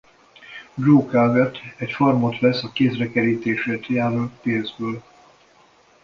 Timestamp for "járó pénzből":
3.87-5.03